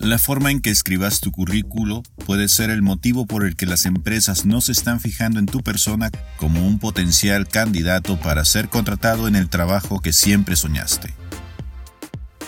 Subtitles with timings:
[0.00, 3.84] La forma en que escribas tu currículo puede ser el motivo por el que las
[3.84, 9.28] empresas no se están fijando en tu persona como un potencial candidato para ser contratado
[9.28, 11.12] en el trabajo que siempre soñaste.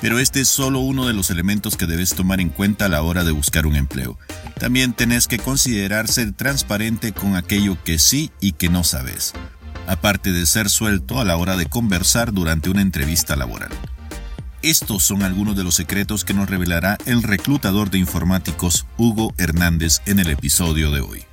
[0.01, 3.03] Pero este es solo uno de los elementos que debes tomar en cuenta a la
[3.03, 4.19] hora de buscar un empleo.
[4.59, 9.35] También tenés que considerar ser transparente con aquello que sí y que no sabes,
[9.87, 13.73] aparte de ser suelto a la hora de conversar durante una entrevista laboral.
[14.63, 20.01] Estos son algunos de los secretos que nos revelará el reclutador de informáticos Hugo Hernández
[20.07, 21.25] en el episodio de hoy.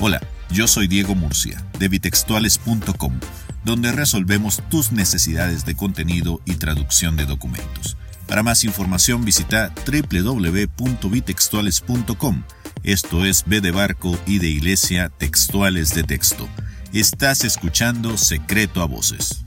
[0.00, 0.20] Hola,
[0.50, 3.20] yo soy Diego Murcia, de bitextuales.com,
[3.64, 7.96] donde resolvemos tus necesidades de contenido y traducción de documentos.
[8.26, 12.42] Para más información visita www.bitextuales.com.
[12.82, 16.48] Esto es B de barco y de iglesia textuales de texto.
[16.92, 19.44] Estás escuchando Secreto a Voces.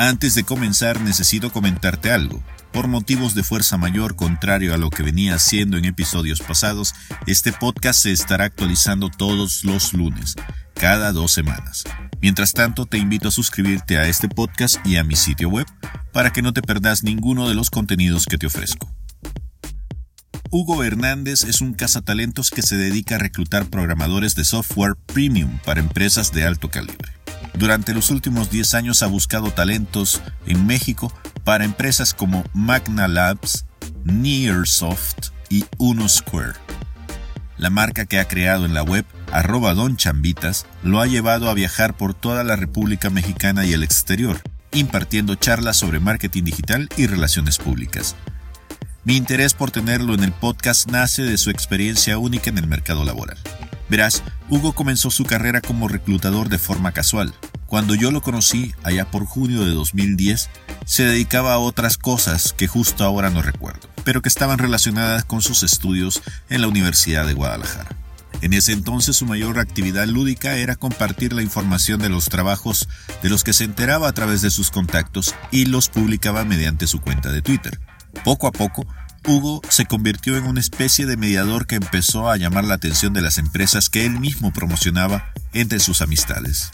[0.00, 2.42] Antes de comenzar necesito comentarte algo.
[2.72, 6.94] Por motivos de fuerza mayor, contrario a lo que venía haciendo en episodios pasados,
[7.26, 10.36] este podcast se estará actualizando todos los lunes,
[10.72, 11.84] cada dos semanas.
[12.22, 15.66] Mientras tanto, te invito a suscribirte a este podcast y a mi sitio web
[16.14, 18.90] para que no te perdas ninguno de los contenidos que te ofrezco.
[20.50, 25.80] Hugo Hernández es un cazatalentos que se dedica a reclutar programadores de software premium para
[25.80, 27.19] empresas de alto calibre.
[27.54, 31.12] Durante los últimos 10 años ha buscado talentos en México
[31.44, 33.66] para empresas como Magna Labs,
[34.04, 36.54] Nearsoft y UnoSquare.
[37.58, 41.94] La marca que ha creado en la web, arroba Chambitas, lo ha llevado a viajar
[41.94, 44.40] por toda la República Mexicana y el exterior,
[44.72, 48.16] impartiendo charlas sobre marketing digital y relaciones públicas.
[49.04, 53.04] Mi interés por tenerlo en el podcast nace de su experiencia única en el mercado
[53.04, 53.38] laboral.
[53.90, 57.34] Verás, Hugo comenzó su carrera como reclutador de forma casual.
[57.66, 60.48] Cuando yo lo conocí, allá por junio de 2010,
[60.86, 65.42] se dedicaba a otras cosas que justo ahora no recuerdo, pero que estaban relacionadas con
[65.42, 67.88] sus estudios en la Universidad de Guadalajara.
[68.42, 72.88] En ese entonces su mayor actividad lúdica era compartir la información de los trabajos
[73.22, 77.00] de los que se enteraba a través de sus contactos y los publicaba mediante su
[77.00, 77.80] cuenta de Twitter.
[78.24, 78.86] Poco a poco,
[79.26, 83.20] Hugo se convirtió en una especie de mediador que empezó a llamar la atención de
[83.20, 86.72] las empresas que él mismo promocionaba entre sus amistades.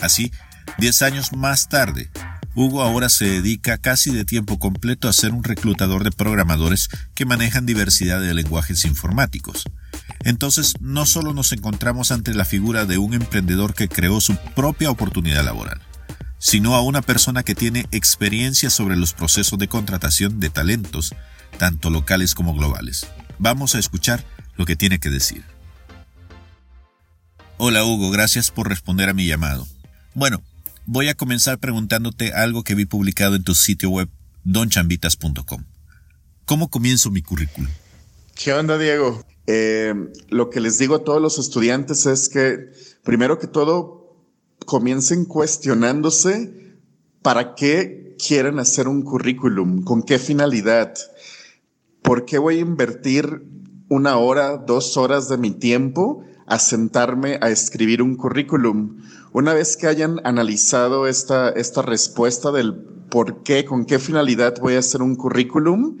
[0.00, 0.32] Así,
[0.78, 2.10] diez años más tarde,
[2.54, 7.24] Hugo ahora se dedica casi de tiempo completo a ser un reclutador de programadores que
[7.24, 9.64] manejan diversidad de lenguajes informáticos.
[10.24, 14.90] Entonces, no solo nos encontramos ante la figura de un emprendedor que creó su propia
[14.90, 15.80] oportunidad laboral,
[16.38, 21.14] sino a una persona que tiene experiencia sobre los procesos de contratación de talentos
[21.60, 23.06] tanto locales como globales.
[23.38, 24.24] Vamos a escuchar
[24.56, 25.44] lo que tiene que decir.
[27.58, 29.66] Hola Hugo, gracias por responder a mi llamado.
[30.14, 30.42] Bueno,
[30.86, 34.08] voy a comenzar preguntándote algo que vi publicado en tu sitio web
[34.44, 35.64] donchambitas.com.
[36.46, 37.70] ¿Cómo comienzo mi currículum?
[38.34, 39.22] ¿Qué onda, Diego?
[39.46, 39.92] Eh,
[40.30, 42.70] lo que les digo a todos los estudiantes es que,
[43.04, 44.16] primero que todo,
[44.64, 46.78] comiencen cuestionándose
[47.20, 50.94] para qué quieren hacer un currículum, con qué finalidad.
[52.10, 53.46] ¿Por qué voy a invertir
[53.88, 58.96] una hora, dos horas de mi tiempo a sentarme a escribir un currículum?
[59.32, 64.74] Una vez que hayan analizado esta, esta respuesta del por qué, con qué finalidad voy
[64.74, 65.98] a hacer un currículum,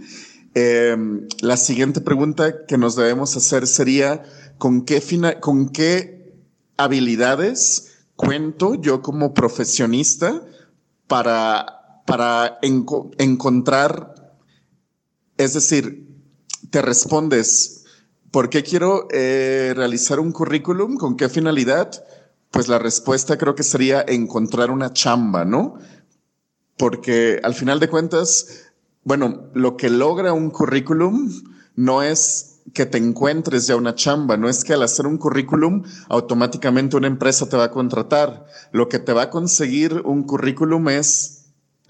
[0.54, 4.24] em, la siguiente pregunta que nos debemos hacer sería,
[4.58, 5.00] ¿con qué,
[5.38, 6.34] con qué
[6.76, 10.42] habilidades cuento yo como profesionista
[11.06, 14.19] para, para encontrar
[15.40, 16.06] es decir,
[16.68, 17.84] te respondes,
[18.30, 20.98] ¿por qué quiero eh, realizar un currículum?
[20.98, 22.04] ¿Con qué finalidad?
[22.50, 25.78] Pues la respuesta creo que sería encontrar una chamba, ¿no?
[26.76, 28.66] Porque al final de cuentas,
[29.02, 31.30] bueno, lo que logra un currículum
[31.74, 35.84] no es que te encuentres ya una chamba, no es que al hacer un currículum
[36.10, 38.44] automáticamente una empresa te va a contratar.
[38.72, 41.39] Lo que te va a conseguir un currículum es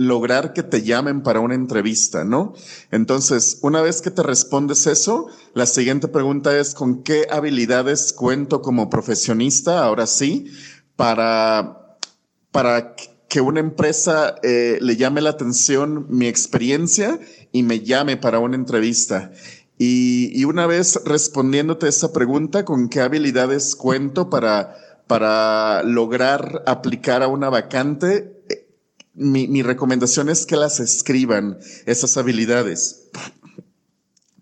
[0.01, 2.55] lograr que te llamen para una entrevista, ¿no?
[2.91, 8.63] Entonces, una vez que te respondes eso, la siguiente pregunta es, ¿con qué habilidades cuento
[8.63, 10.47] como profesionista, ahora sí,
[10.97, 11.99] para,
[12.51, 12.95] para
[13.29, 17.21] que una empresa eh, le llame la atención mi experiencia
[17.53, 19.33] y me llame para una entrevista?
[19.77, 24.77] Y, y una vez respondiéndote esa pregunta, ¿con qué habilidades cuento para,
[25.07, 28.40] para lograr aplicar a una vacante?
[29.21, 33.11] Mi, recomendación es que las escriban, esas habilidades.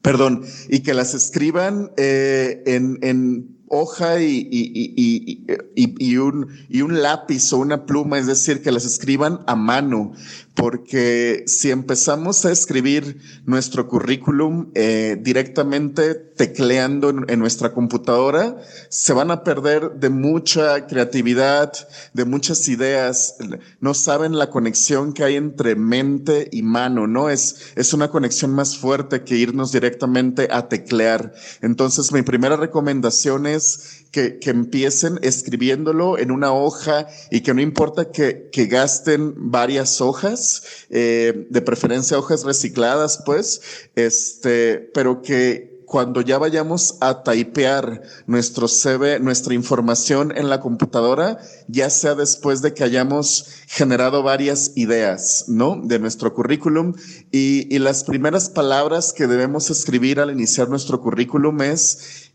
[0.03, 7.59] Perdón, y que las escriban eh, en, hoja y, y, un, y un lápiz o
[7.59, 10.13] una pluma, es decir, que las escriban a mano,
[10.59, 18.57] porque si empezamos a escribir nuestro currículum eh, directamente tecleando en, nuestra computadora,
[18.89, 21.73] se van a perder de mucha creatividad,
[22.13, 23.37] de muchas ideas.
[23.81, 27.31] No saben la conexión que hay entre mente y mano, ¿no?
[27.31, 31.35] Es, es una conexión más fuerte que irnos directamente a teclear.
[31.63, 37.61] Entonces, mi primera recomendación es que, que, empiecen escribiéndolo en una hoja y que no
[37.61, 43.61] importa que, que gasten varias hojas, eh, de preferencia hojas recicladas, pues,
[43.95, 51.39] este, pero que cuando ya vayamos a typear nuestro CV, nuestra información en la computadora,
[51.67, 55.81] ya sea después de que hayamos generado varias ideas, ¿no?
[55.83, 56.93] De nuestro currículum.
[57.33, 62.28] Y, y las primeras palabras que debemos escribir al iniciar nuestro currículum es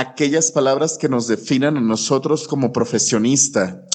[0.00, 3.86] aquellas palabras que nos definan a nosotros como profesionista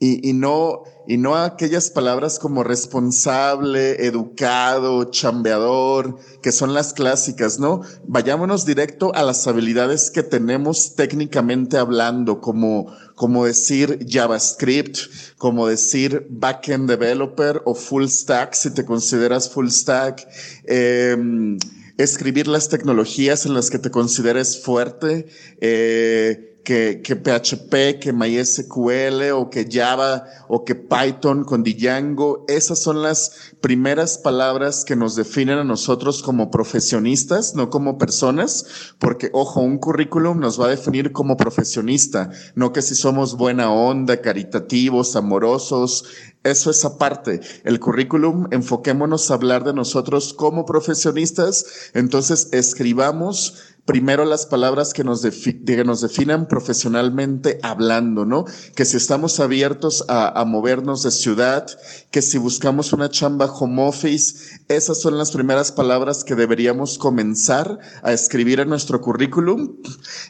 [0.00, 7.58] y, y, no, y no aquellas palabras como responsable, educado, chambeador, que son las clásicas,
[7.58, 7.82] ¿no?
[8.06, 14.98] Vayámonos directo a las habilidades que tenemos técnicamente hablando, como, como decir JavaScript,
[15.36, 20.28] como decir backend developer o full stack, si te consideras full stack.
[20.64, 21.58] Eh,
[21.98, 25.26] escribir las tecnologías en las que te consideres fuerte,
[25.60, 32.44] eh, que, que, PHP, que MySQL o que Java o que Python con Django.
[32.46, 38.66] Esas son las primeras palabras que nos definen a nosotros como profesionistas, no como personas,
[38.98, 43.72] porque ojo, un currículum nos va a definir como profesionista, no que si somos buena
[43.72, 46.04] onda, caritativos, amorosos,
[46.44, 47.40] eso es aparte.
[47.64, 51.90] El currículum, enfoquémonos a hablar de nosotros como profesionistas.
[51.94, 58.44] Entonces, escribamos primero las palabras que nos, nos definan profesionalmente hablando, ¿no?
[58.76, 61.66] Que si estamos abiertos a, a, movernos de ciudad,
[62.10, 67.78] que si buscamos una chamba home office, esas son las primeras palabras que deberíamos comenzar
[68.02, 69.76] a escribir en nuestro currículum.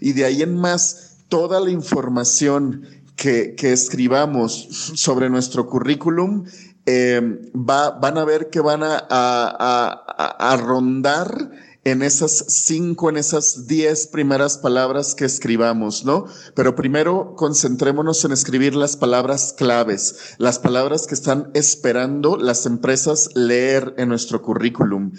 [0.00, 6.44] Y de ahí en más, toda la información que, que escribamos sobre nuestro currículum,
[6.86, 7.20] eh,
[7.56, 11.50] va, van a ver que van a, a, a rondar
[11.84, 16.26] en esas cinco, en esas diez primeras palabras que escribamos, ¿no?
[16.54, 23.30] Pero primero concentrémonos en escribir las palabras claves, las palabras que están esperando las empresas
[23.34, 25.12] leer en nuestro currículum.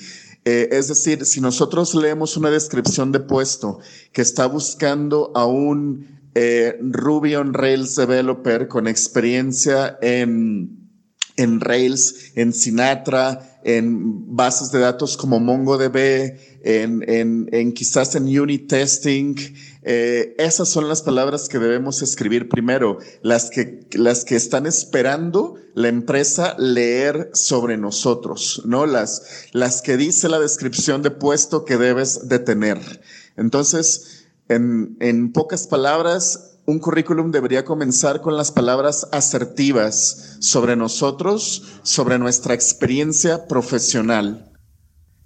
[0.45, 3.79] Eh, es decir, si nosotros leemos una descripción de puesto
[4.13, 10.78] que está buscando a un eh, Ruby on Rails developer con experiencia en,
[11.39, 18.23] en Rails, en Sinatra, en bases de datos como MongoDB, en, en, en quizás en
[18.27, 19.35] unit testing.
[19.83, 25.55] Eh, esas son las palabras que debemos escribir primero, las que, las que están esperando
[25.73, 28.85] la empresa leer sobre nosotros, ¿no?
[28.85, 33.01] Las, las que dice la descripción de puesto que debes de tener.
[33.37, 41.63] Entonces, en, en pocas palabras, un currículum debería comenzar con las palabras asertivas sobre nosotros,
[41.81, 44.51] sobre nuestra experiencia profesional.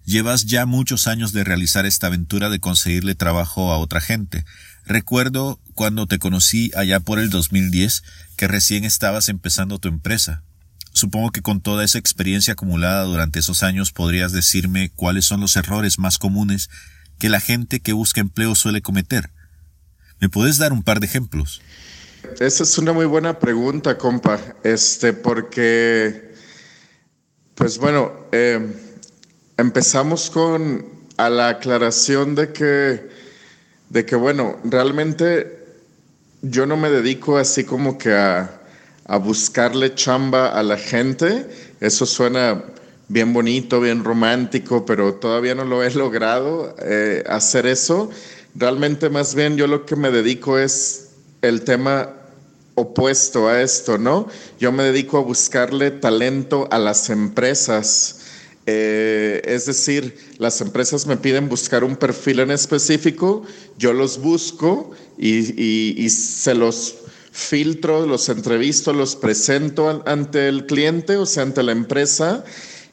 [0.06, 4.46] Llevas ya muchos años de realizar esta aventura de conseguirle trabajo a otra gente.
[4.86, 8.04] Recuerdo cuando te conocí allá por el 2010
[8.38, 10.44] que recién estabas empezando tu empresa.
[10.94, 15.58] Supongo que con toda esa experiencia acumulada durante esos años podrías decirme cuáles son los
[15.58, 16.70] errores más comunes
[17.20, 19.30] que la gente que busca empleo suele cometer.
[20.24, 21.62] ¿Me puedes dar un par de ejemplos?
[22.40, 24.40] Esa es una muy buena pregunta, compa.
[24.64, 26.32] Este, porque,
[27.56, 28.74] pues bueno, eh,
[29.58, 30.86] empezamos con
[31.18, 33.10] a la aclaración de que,
[33.90, 35.66] de que, bueno, realmente
[36.42, 38.62] yo no me dedico así como que a,
[39.20, 41.50] buscarle chamba a la gente.
[41.82, 42.64] Eso suena
[43.10, 48.10] bien bonito, bien romántico, pero todavía no lo he logrado eh, hacer eso.
[48.56, 51.10] Realmente más bien yo lo que me dedico es
[51.42, 52.14] el tema
[52.76, 54.28] opuesto a esto, ¿no?
[54.60, 58.20] Yo me dedico a buscarle talento a las empresas.
[58.66, 63.44] Eh, es decir, las empresas me piden buscar un perfil en específico,
[63.78, 66.96] yo los busco y, y se los
[67.34, 72.46] filtro, los entrevisto, los presento ante el cliente, o sea, ante la empresa,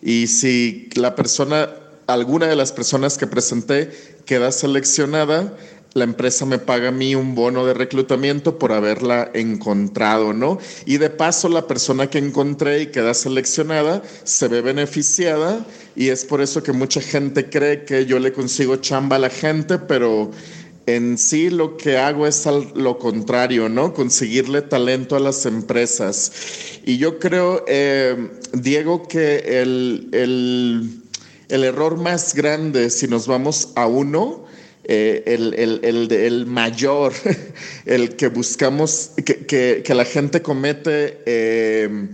[0.02, 1.68] y si la persona,
[2.12, 3.90] alguna de las personas que presenté
[4.24, 5.56] queda seleccionada,
[5.92, 10.58] la empresa me paga a mí un bono de reclutamiento por haberla encontrado, ¿no?
[10.86, 16.24] Y de paso, la persona que encontré y queda seleccionada se ve beneficiada y es
[16.24, 20.30] por eso que mucha gente cree que yo le consigo chamba a la gente, pero
[20.86, 23.92] en sí lo que hago es lo contrario, ¿no?
[23.92, 26.32] Conseguirle talento a las empresas.
[26.84, 30.99] Y yo creo, eh, Diego, que el, el,
[31.50, 34.44] error más grande, si nos vamos a uno,
[34.84, 37.12] eh, el, el, el, mayor,
[37.84, 42.08] el que buscamos, que, que, la gente comete eh,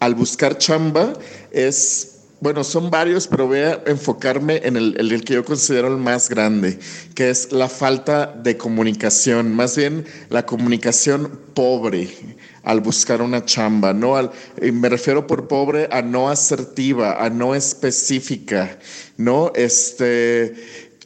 [0.00, 1.12] al buscar chamba,
[1.50, 5.96] es bueno, son varios, pero voy a enfocarme en el, el, que yo considero el
[5.96, 6.78] más grande,
[7.14, 12.10] que es la falta de comunicación, más bien la comunicación pobre
[12.66, 14.16] al buscar una chamba, ¿no?
[14.16, 18.78] Al, me refiero por pobre a no asertiva, a no específica,
[19.16, 19.52] ¿no?
[19.54, 20.52] Este,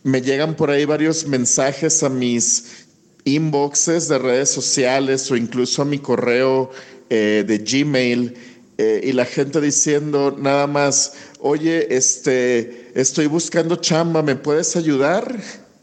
[0.02, 2.86] me llegan por ahí varios mensajes a mis
[3.24, 6.70] inboxes de redes sociales o incluso a mi correo
[7.10, 8.34] eh, de Gmail
[8.78, 15.38] eh, y la gente diciendo nada más, oye, este, estoy buscando chamba, ¿me puedes ayudar?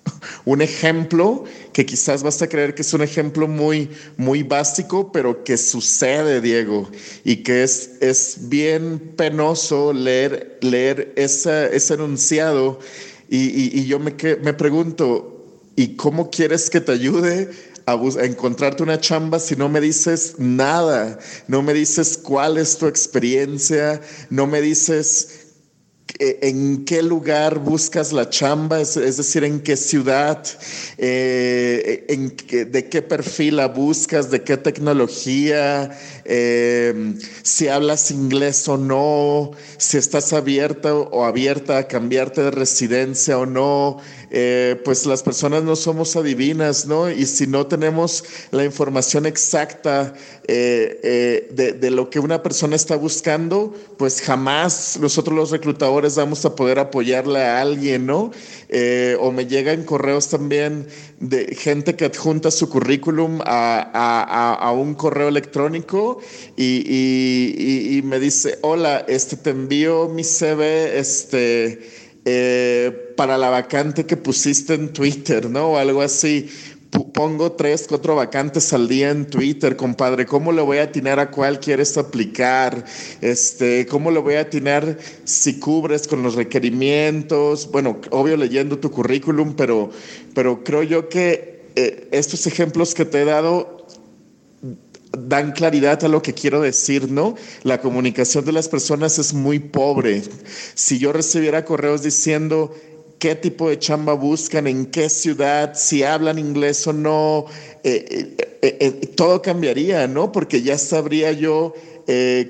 [0.45, 1.43] un ejemplo
[1.77, 6.41] que quizás vas a creer que es un ejemplo muy, muy básico, pero que sucede,
[6.41, 6.89] Diego,
[7.23, 12.79] y que es, es bien penoso leer, leer ese enunciado.
[13.29, 17.51] Y, y, yo me, me pregunto, ¿y cómo quieres que te ayude?
[17.87, 21.17] a, encontrarte una chamba si no me dices nada,
[21.47, 25.36] no me dices cuál es tu experiencia, no me dices
[26.19, 30.43] en qué lugar buscas la chamba, es, decir, en qué ciudad,
[30.97, 32.05] eh,
[32.69, 35.91] de qué perfil la buscas, de qué tecnología,
[36.25, 43.37] eh, si hablas inglés o no, si estás abierta o abierta a cambiarte de residencia
[43.37, 43.97] o no,
[44.29, 47.09] eh, pues las personas no somos adivinas, ¿no?
[47.09, 50.13] Y si no tenemos la información exacta
[50.47, 56.55] de, de lo que una persona está buscando, pues jamás nosotros los reclutadores vamos a
[56.55, 58.31] poder apoyarle a alguien, ¿no?
[58.69, 60.87] Eh, o me llegan correos también
[61.21, 66.19] de gente que adjunta su currículum a, un correo electrónico
[66.57, 71.79] y, me dice, hola, este, te envío mi CV, este,
[72.25, 75.71] eh, para la vacante que pusiste en Twitter, ¿no?
[75.71, 76.49] O algo así
[77.17, 80.25] pongo tres, cuatro vacantes al día en Twitter, compadre.
[80.25, 82.85] ¿Cómo le voy a atinar a cuál quieres aplicar?
[83.21, 87.69] Este, ¿cómo le voy a atinar si cubres con los requerimientos?
[87.71, 89.89] Bueno, obvio leyendo tu currículum, pero,
[90.33, 93.85] pero creo yo que eh, estos ejemplos que te he dado
[95.17, 97.35] dan claridad a lo que quiero decir, ¿no?
[97.63, 100.21] La comunicación de las personas es muy pobre.
[100.75, 102.73] Si yo recibiera correos diciendo,
[103.19, 107.45] qué tipo de chamba buscan, en qué ciudad, si hablan inglés o no,
[107.83, 110.31] eh, eh, eh, todo cambiaría, ¿no?
[110.31, 111.73] Porque ya sabría yo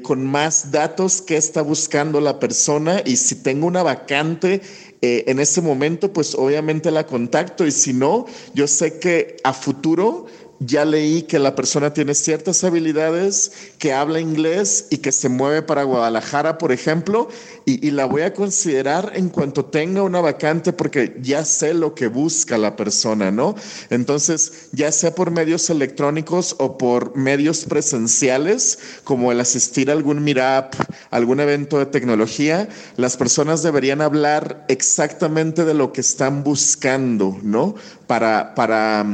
[0.03, 4.61] con más datos qué está buscando la persona y si tengo una vacante
[5.01, 10.27] en ese momento, pues obviamente la contacto y si no, yo sé que a futuro
[10.59, 15.61] ya leí que la persona tiene ciertas habilidades, que habla inglés y que se mueve
[15.61, 17.29] para Guadalajara, por ejemplo,
[17.65, 22.07] y, la voy a considerar en cuanto tenga una vacante porque ya sé lo que
[22.07, 23.55] busca la persona, ¿no?
[23.89, 30.23] Entonces, ya sea por medios electrónicos o por medios presenciales, como el asistir a algún
[30.23, 30.75] meetup,
[31.11, 37.75] algún evento de tecnología, las personas deberían hablar exactamente de lo que están buscando, ¿no?
[38.07, 39.05] Para, para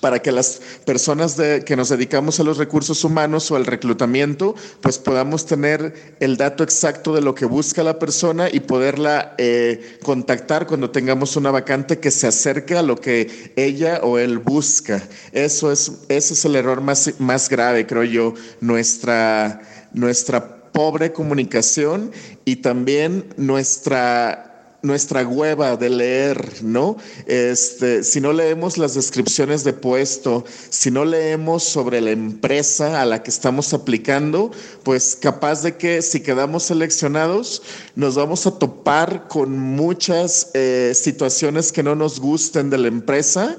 [0.00, 4.98] para que las personas que nos dedicamos a los recursos humanos o al reclutamiento, pues
[4.98, 10.66] podamos tener el dato exacto de lo que busca la persona y poderla eh, contactar
[10.66, 15.02] cuando tengamos una vacante que se acerque a lo que ella o él busca.
[15.32, 19.60] Eso es, ese es el error más, más grave, creo yo, nuestra,
[19.92, 22.12] nuestra pobre comunicación
[22.44, 24.47] y también nuestra
[24.82, 26.96] nuestra hueva de leer, ¿no?
[27.26, 33.04] Este, si no leemos las descripciones de puesto, si no leemos sobre la empresa a
[33.04, 34.52] la que estamos aplicando,
[34.84, 37.62] pues capaz de que si quedamos seleccionados,
[37.96, 43.56] nos vamos a topar con muchas eh, situaciones que no nos gusten de la empresa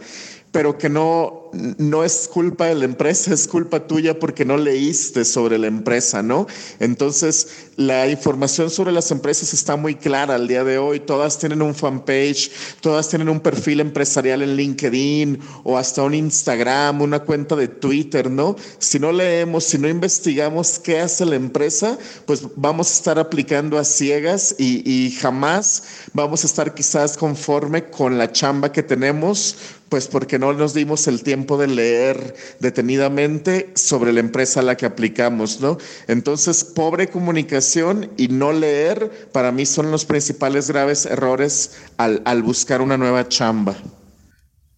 [0.51, 5.25] pero que no, no es culpa de la empresa, es culpa tuya porque no leíste
[5.25, 6.47] sobre la empresa, ¿no?
[6.79, 10.99] Entonces, la información sobre las empresas está muy clara al día de hoy.
[10.99, 12.51] Todas tienen un fanpage,
[12.81, 18.29] todas tienen un perfil empresarial en LinkedIn o hasta un Instagram, una cuenta de Twitter,
[18.29, 18.55] ¿no?
[18.77, 23.77] Si no leemos, si no investigamos qué hace la empresa, pues vamos a estar aplicando
[23.77, 29.55] a ciegas y, y jamás vamos a estar quizás conforme con la chamba que tenemos
[29.89, 34.77] pues porque no nos dimos el tiempo de leer detenidamente sobre la empresa a la
[34.77, 35.77] que aplicamos, ¿no?
[36.07, 42.81] Entonces, pobre comunicación y no leer para mí son los principales graves errores al, buscar
[42.81, 43.75] una nueva chamba.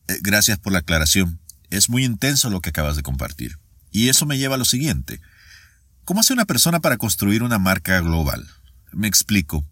[0.07, 1.39] Eh, gracias por la aclaración.
[1.69, 3.57] Es muy intenso lo que acabas de compartir.
[3.91, 5.21] Y eso me lleva a lo siguiente.
[6.03, 8.47] ¿Cómo hace una persona para construir una marca global?
[8.91, 9.65] Me explico.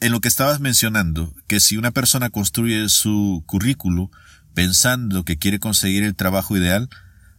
[0.00, 4.10] En lo que estabas mencionando, que si una persona construye su currículo
[4.54, 6.88] pensando que quiere conseguir el trabajo ideal,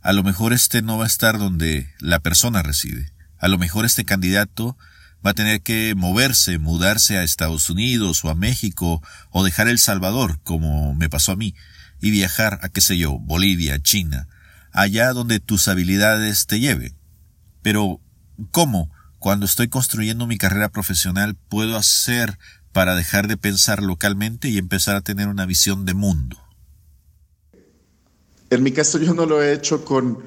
[0.02, 3.12] a lo mejor este no va a estar donde la persona reside.
[3.40, 4.78] A lo mejor este candidato
[5.26, 9.80] va a tener que moverse, mudarse a Estados Unidos o a México o dejar El
[9.80, 11.56] Salvador, como me pasó a mí,
[12.00, 14.28] y viajar a, qué sé yo, Bolivia, China,
[14.72, 16.96] allá donde tus habilidades te lleven.
[17.64, 18.02] Pero,
[18.52, 22.38] ¿cómo, cuando estoy construyendo mi carrera profesional, puedo hacer
[22.74, 26.45] para dejar de pensar localmente y empezar a tener una visión de mundo?
[28.56, 30.20] En mi caso yo no lo he hecho con,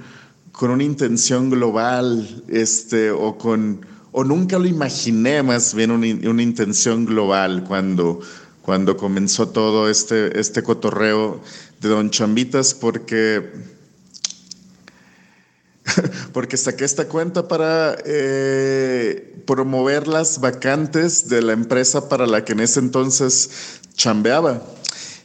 [0.52, 7.06] con una intención global, este, o con, o nunca lo imaginé más bien una, intención
[7.06, 8.20] global cuando,
[8.60, 11.40] cuando comenzó todo este, este cotorreo
[11.80, 13.50] de Don Chambitas, porque,
[16.34, 22.52] porque saqué esta cuenta para eh, promover las vacantes de la empresa para la que
[22.52, 24.62] en ese entonces chambeaba.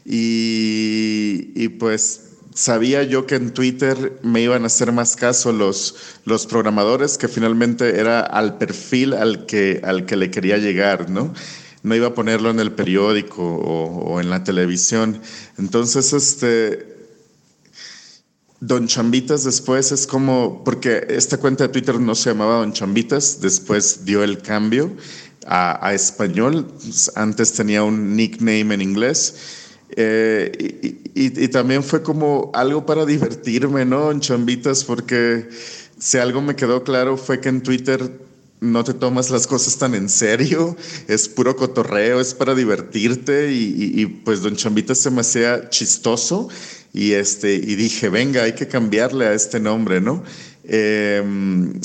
[0.05, 5.95] Y, y pues sabía yo que en Twitter me iban a hacer más caso los,
[6.25, 11.33] los programadores, que finalmente era al perfil al que, al que le quería llegar, ¿no?
[11.81, 15.19] No iba a ponerlo en el periódico o, en la televisión.
[15.57, 16.95] Entonces, este,
[18.61, 23.41] Don Chambitas después es como, porque esta cuenta de Twitter no se llamaba Don Chambitas,
[23.41, 24.95] después dio el cambio
[25.45, 26.67] a, a español,
[27.15, 29.62] antes tenía un nickname en inglés
[29.95, 34.11] eh, y, también fue como algo para divertirme, ¿no?
[34.11, 35.47] En chambitas, porque
[35.99, 38.11] si algo me quedó claro fue que en Twitter
[38.59, 40.75] no te tomas las cosas tan en serio,
[41.07, 46.47] es puro cotorreo, es para divertirte y, pues Don Chambitas se me hacía chistoso
[46.93, 50.23] y, este, y dije, venga, hay que cambiarle a este nombre, ¿no?
[50.65, 51.81] Em,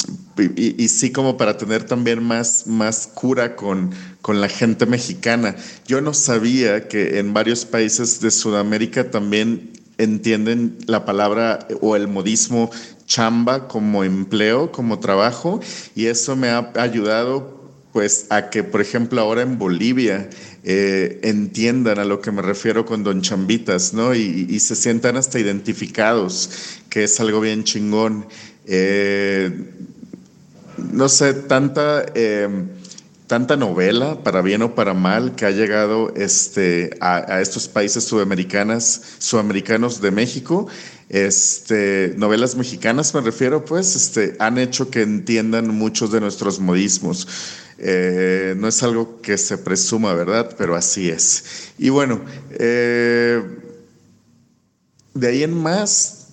[0.57, 3.91] y, sí como para tener también más, más cura con,
[4.23, 5.57] con la gente mexicana.
[5.87, 12.07] Yo no sabía que en varios países de Sudamérica también entienden la palabra o el
[12.07, 12.71] modismo
[13.07, 15.61] chamba como empleo, como trabajo,
[15.97, 17.59] y eso me ha ayudado
[17.93, 20.29] pues a que, por ejemplo, ahora en Bolivia
[20.63, 24.15] eh, entiendan a lo que me refiero con Don Chambitas, ¿no?
[24.15, 26.51] Y, y, se sientan hasta identificados,
[26.91, 28.27] que es algo bien chingón.
[28.71, 29.51] Eh,
[30.93, 32.69] no sé, tanta, em,
[33.27, 39.17] tanta novela, para bien o para mal, que ha llegado este, a, estos países sudamericanas,
[39.19, 40.69] sudamericanos de México,
[41.09, 47.27] este, novelas mexicanas me refiero, pues, este, han hecho que entiendan muchos de nuestros modismos.
[47.79, 50.55] Eh, no es algo que se presuma, ¿verdad?
[50.59, 51.73] Pero así es.
[51.79, 53.43] Y bueno, eh,
[55.15, 56.29] de ahí en más,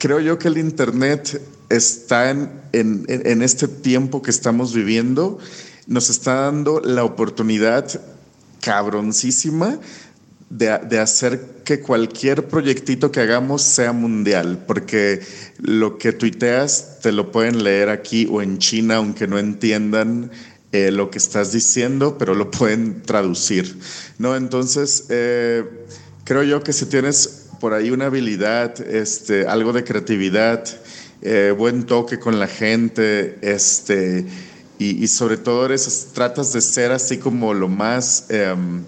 [0.00, 5.38] creo yo que el Internet está en, en, este tiempo que estamos viviendo,
[5.86, 8.00] nos está dando la oportunidad
[8.60, 9.78] cabroncísima
[10.48, 15.20] de, de, hacer que cualquier proyectito que hagamos sea mundial, porque
[15.58, 20.30] lo que tuiteas te lo pueden leer aquí o en China, aunque no entiendan
[20.72, 23.78] eh, lo que estás diciendo, pero lo pueden traducir,
[24.18, 24.34] ¿no?
[24.34, 25.64] Entonces, eh,
[26.24, 30.64] creo yo que si tienes por ahí una habilidad, este, algo de creatividad,
[31.22, 34.26] eh, buen toque con la gente, este,
[34.78, 38.82] y, sobre todo eres, tratas de ser así como lo más, em,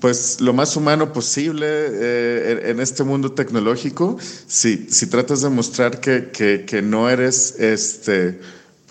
[0.00, 4.16] pues lo más humano posible eh, en este mundo tecnológico.
[4.46, 8.40] Si, si tratas de mostrar que, que, no eres este,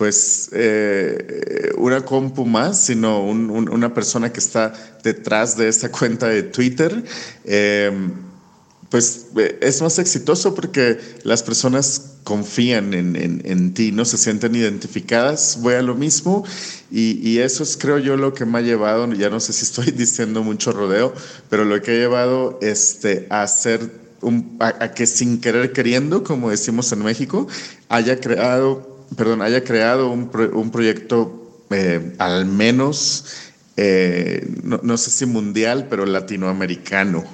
[0.02, 4.72] pues eh, una compu más, sino una persona que está
[5.04, 7.04] detrás de esta cuenta de Twitter,
[7.44, 8.10] em,
[8.90, 15.58] pues eh, es más exitoso porque las personas confían en, ti, no se sienten identificadas,
[15.60, 16.44] voy a lo mismo
[16.90, 19.92] y, eso es creo yo lo que me ha llevado, ya no sé si estoy
[19.96, 21.14] diciendo mucho rodeo,
[21.48, 24.02] pero lo que ha llevado este, a hacer
[24.58, 27.46] a que sin querer queriendo, como decimos en México,
[27.88, 33.24] haya creado perdón, haya creado un, un proyecto eh, al menos,
[33.76, 37.24] eh, no, sé si mundial, pero latinoamericano,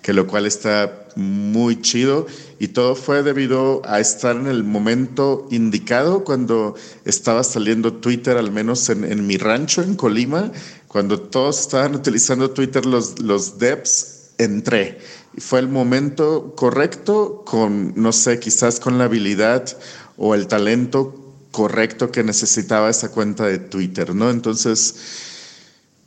[0.00, 2.26] que lo cual está muy chido
[2.58, 8.50] y todo fue debido a estar en el momento indicado cuando estaba saliendo Twitter, al
[8.50, 10.50] menos en, en mi rancho en Colima,
[10.88, 14.98] cuando todos estaban utilizando Twitter, los, los devs, entré.
[15.38, 19.76] Fue el momento correcto con, no sé, quizás con la habilidad
[20.16, 21.21] o el talento
[21.52, 24.30] correcto que necesitaba esa cuenta de Twitter, ¿no?
[24.30, 24.96] Entonces,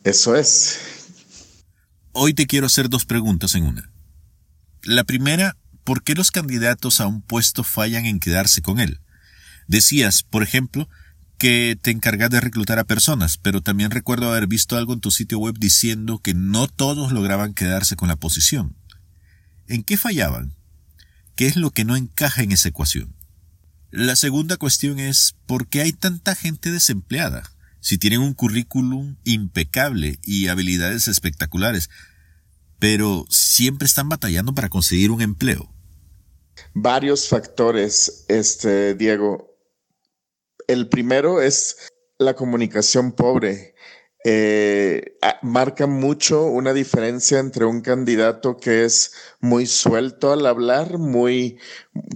[0.04, 0.80] eso es.
[2.12, 3.90] Hoy te quiero hacer dos preguntas en una.
[4.84, 9.00] La primera, ¿por qué los candidatos a un puesto fallan en quedarse con él?
[9.68, 10.90] Decías, por ejemplo,
[11.38, 15.12] que te encargas de reclutar a personas, pero también recuerdo haber visto algo en tu
[15.12, 18.76] sitio web diciendo que no todos lograban quedarse con la posición.
[19.68, 20.56] ¿En qué fallaban?
[21.36, 23.15] ¿Qué es lo que no encaja en esa ecuación?
[23.96, 27.44] La segunda cuestión es ¿por qué hay tanta gente desempleada?
[27.80, 31.90] Si tienen un currículum impecable y habilidades espectaculares,
[32.78, 35.74] pero siempre están batallando para conseguir un empleo.
[36.74, 39.56] Varios factores, este Diego.
[40.68, 41.78] El primero es
[42.18, 43.75] la comunicación pobre.
[44.28, 51.60] Eh, marca mucho una diferencia entre un candidato que es muy suelto al hablar, muy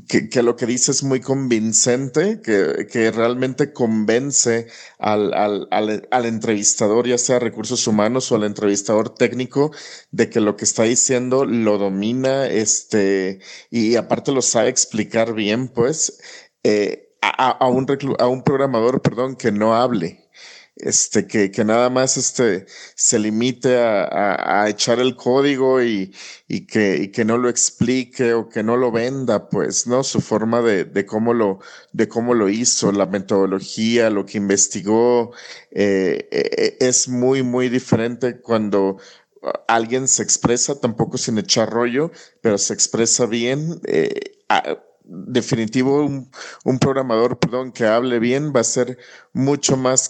[0.08, 4.68] que, lo que dice es muy convincente, que, que realmente convence
[4.98, 9.72] al, al, al, al, entrevistador, ya sea recursos humanos o al entrevistador técnico,
[10.10, 15.68] de que lo que está diciendo lo domina, este, y aparte lo sabe explicar bien,
[15.68, 16.20] pues.
[16.64, 17.86] Eh, a, a, un
[18.18, 20.29] a un programador, perdón, que no hable.
[20.82, 22.66] Este, que, que nada más este,
[22.96, 26.16] se limite a, a, echar el código y,
[26.48, 30.04] y, que, y que no lo explique o que no lo venda, pues, ¿no?
[30.06, 31.60] Su forma de, de cómo lo,
[31.92, 35.34] de cómo lo hizo, la metodología, lo que investigó,
[35.72, 39.00] eh, eh, es muy, muy diferente cuando
[39.68, 42.12] alguien se expresa, tampoco sin echar rollo,
[42.42, 43.82] pero se expresa bien.
[43.86, 44.38] Eh,
[45.04, 46.32] definitivo un,
[46.64, 48.98] un, programador, perdón, que hable bien va a ser
[49.34, 50.08] mucho más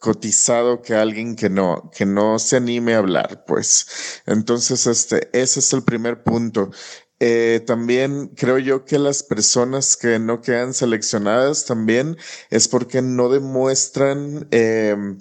[0.00, 4.22] cotizado que alguien que no, que no se anime a hablar, pues.
[4.26, 6.70] Entonces, este, ese es el primer punto.
[7.18, 12.18] Eh, también creo yo que las personas que no quedan seleccionadas también
[12.50, 15.18] es porque no demuestran em,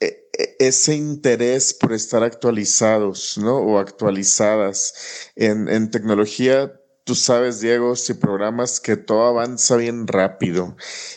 [0.00, 3.58] e, e, ese interés por estar actualizados, ¿no?
[3.58, 6.72] O actualizadas en, en tecnología
[7.04, 10.76] tú sabes, Diego, si programas que todo avanza bien rápido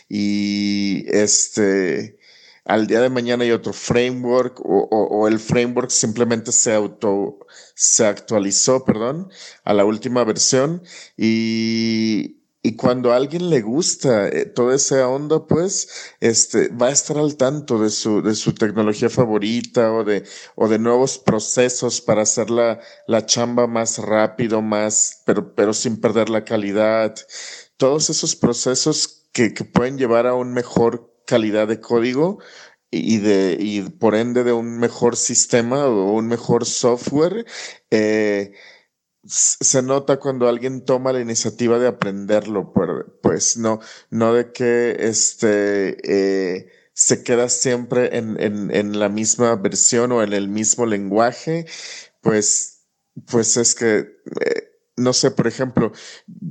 [0.09, 2.19] y este,
[2.65, 7.39] al día de mañana hay otro framework o, o, el framework simplemente se auto,
[7.75, 9.29] se actualizó, perdón,
[9.63, 10.83] a la última versión
[11.17, 16.91] y, y cuando a alguien le gusta eh, toda esa onda, pues, este, va a
[16.91, 20.23] estar al tanto de su, de su tecnología favorita o de,
[20.55, 26.01] o de nuevos procesos para hacer la, la chamba más rápido, más, pero, pero sin
[26.01, 27.15] perder la calidad.
[27.77, 32.39] Todos esos procesos que, que pueden llevar a una mejor calidad de código
[32.89, 37.45] y de, y por ende de un mejor sistema o un mejor software,
[37.91, 38.53] eh,
[39.27, 42.73] se nota cuando alguien toma la iniciativa de aprenderlo,
[43.21, 45.97] pues no, no de que este
[46.57, 51.65] eh, se queda siempre en, en, en, la misma versión o en el mismo lenguaje,
[52.21, 52.85] pues,
[53.25, 54.07] pues es que
[54.41, 55.91] eh, no sé, por ejemplo,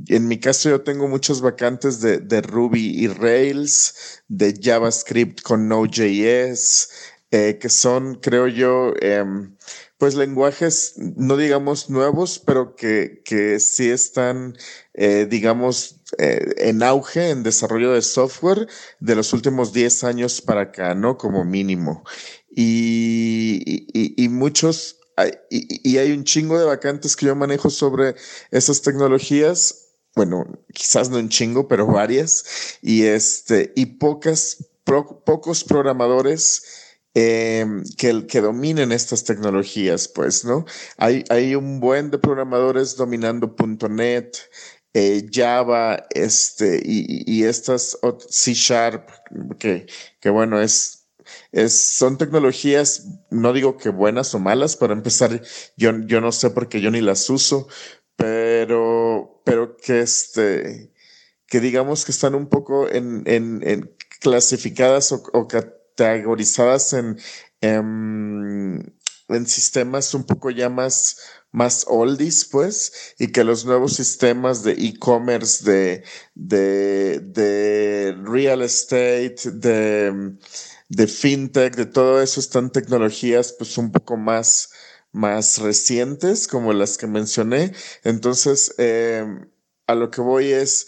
[0.06, 5.68] en mi caso yo tengo muchas vacantes de, de Ruby y Rails, de JavaScript con
[5.68, 6.88] Node.js,
[7.32, 9.24] eh, que son, creo yo, eh,
[9.98, 14.56] pues lenguajes, no digamos nuevos, pero que, que sí están,
[14.92, 18.68] eh, digamos, eh, en auge en desarrollo de software
[19.00, 21.16] de los últimos 10 años para acá, ¿no?
[21.16, 22.04] Como mínimo.
[22.50, 24.98] Y, y, muchos,
[25.50, 28.16] y, y hay un chingo de vacantes que yo manejo sobre
[28.50, 29.92] esas tecnologías.
[30.14, 32.78] Bueno, quizás no un chingo, pero varias.
[32.82, 36.85] Y este, y pocas, pocos programadores
[37.18, 40.66] Em, que, que dominen estas tecnologías, pues, ¿no?
[40.98, 43.56] Hay, hay un buen de programadores dominando
[43.88, 44.36] .NET,
[44.92, 47.98] eh, Java, este, y, y estas
[48.28, 49.08] C Sharp,
[49.58, 49.86] que,
[50.20, 51.08] que bueno, es,
[51.52, 55.40] es, son tecnologías, no digo que buenas o malas, para empezar,
[55.78, 57.66] yo, yo no sé porque yo ni las uso,
[58.16, 60.92] pero, pero que este,
[61.46, 65.48] que digamos que están un poco en, en clasificadas o, o
[65.96, 67.18] categorizadas en,
[67.60, 71.18] en, sistemas un poco ya más,
[71.50, 76.04] más oldies, pues, y que los nuevos sistemas de e-commerce, de,
[76.34, 80.36] de, de real estate, de,
[80.88, 84.70] de fintech, de todo eso están tecnologías pues un poco más,
[85.12, 87.72] más recientes, como las que mencioné.
[88.04, 89.26] Entonces, eh,
[89.88, 90.86] a lo que voy es,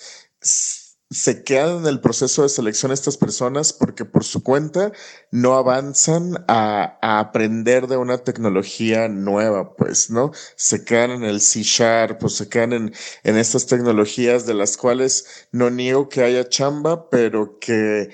[1.11, 4.92] se quedan en el proceso de selección estas personas porque por su cuenta
[5.31, 10.33] no avanzan a, a, aprender de una tecnología nueva, pues, ¿no?
[10.57, 12.92] Se quedan en el C Sharp, pues se quedan en,
[13.25, 18.11] en estas tecnologías de las cuales no niego que haya chamba, pero que,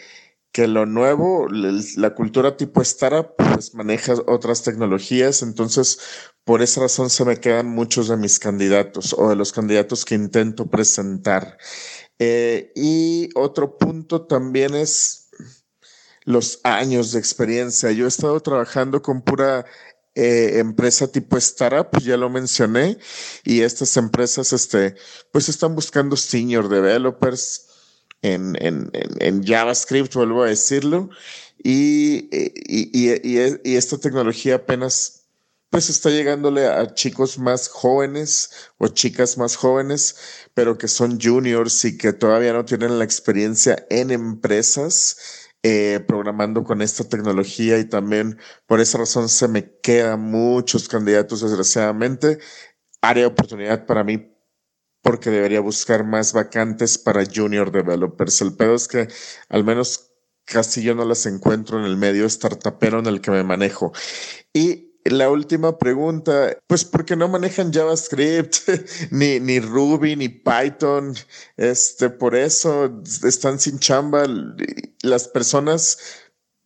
[0.53, 5.99] que lo nuevo, la cultura tipo startup, pues maneja otras tecnologías, entonces
[6.45, 10.15] por esa razón se me quedan muchos de mis candidatos o de los candidatos que
[10.15, 11.59] intento presentar.
[12.19, 15.31] Eh, y otro punto también es
[16.25, 17.93] los años de experiencia.
[17.93, 19.65] Yo he estado trabajando con pura
[20.15, 22.99] eh, empresa tipo startup, ya lo mencioné,
[23.45, 24.95] y estas empresas, este,
[25.33, 27.67] pues están buscando senior developers
[28.23, 31.11] en, en, en, JavaScript, vuelvo a decirlo,
[31.63, 35.24] y, y, y, y esta tecnología apenas
[35.75, 41.85] pues está llegándole a chicos más jóvenes o chicas más jóvenes, pero que son juniors
[41.85, 47.87] y que todavía no tienen la experiencia en empresas eh, programando con esta tecnología y
[47.87, 52.39] también por esa razón se me quedan muchos candidatos desgraciadamente.
[53.03, 54.33] Área de oportunidad para mí
[55.03, 58.41] porque debería buscar más vacantes para junior developers.
[58.43, 59.09] El pedo es que
[59.49, 60.13] al menos
[60.45, 63.93] casi yo no las encuentro en el medio startupero en el que me manejo.
[64.53, 68.57] Y la última pregunta, pues porque no manejan JavaScript,
[69.11, 71.15] ni, ni Ruby, ni Python.
[71.57, 74.27] Este, por eso están sin chamba.
[75.03, 75.99] Las personas,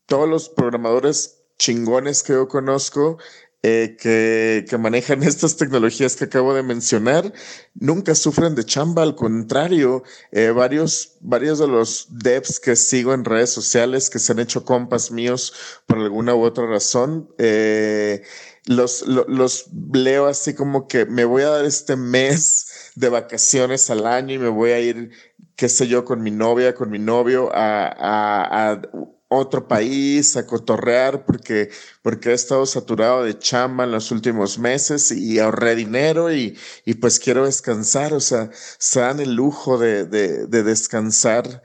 [0.07, 3.19] todos los programadores chingones que yo conozco,
[3.63, 7.33] eh, que, que, manejan estas tecnologías que acabo de mencionar
[7.75, 13.25] nunca sufren de chamba, al contrario, eh, varios, varios de los devs que sigo en
[13.25, 15.53] redes sociales que se han hecho compas míos
[15.87, 18.23] por alguna u otra razón, eh,
[18.67, 23.91] los, los, los leo así como que me voy a dar este mes de vacaciones
[23.91, 25.11] al año y me voy a ir,
[25.57, 28.83] qué sé yo, con mi novia, con mi novio a, a, a
[29.29, 31.71] otro país a cotorrear porque,
[32.03, 36.95] porque he estado saturado de chamba en los últimos meses y ahorré dinero y, y
[36.95, 38.15] pues quiero descansar.
[38.15, 41.63] O sea, se dan el lujo de, de, de descansar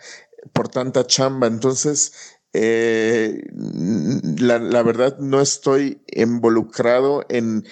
[0.52, 1.47] por tanta chamba.
[1.47, 2.13] Entonces,
[2.54, 3.41] eh,
[4.39, 7.65] la, la verdad no estoy involucrado en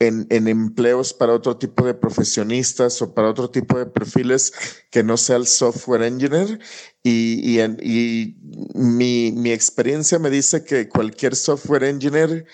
[0.00, 4.52] en, en, empleos para otro tipo de profesionistas o para otro tipo de perfiles
[4.90, 6.58] que no sea el software engineer.
[7.02, 8.36] Y, y, y
[8.74, 12.46] mi, mi, experiencia me dice que cualquier software engineer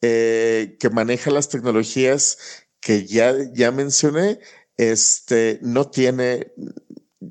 [0.00, 2.38] eh, que maneja las tecnologías
[2.80, 4.40] que ya, ya mencioné,
[4.76, 6.52] este, no tiene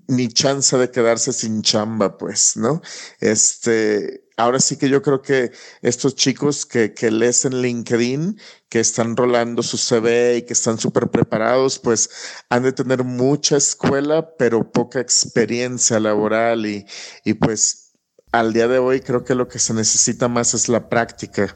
[0.07, 2.81] ni chance de quedarse sin chamba, pues, ¿no?
[3.19, 5.51] Este, ahora sí que yo creo que
[5.81, 11.79] estos chicos que, que LinkedIn, que están rolando su CV y que están súper preparados,
[11.79, 12.09] pues
[12.49, 16.85] han de tener mucha escuela, pero poca experiencia laboral y,
[17.23, 17.93] y pues
[18.31, 21.55] al día de hoy creo que lo que se necesita más es la práctica.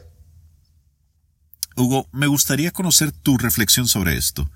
[1.78, 4.50] Hugo, me gustaría conocer tu reflexión sobre esto.